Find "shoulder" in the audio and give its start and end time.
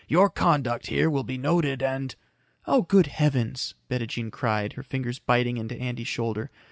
6.07-6.49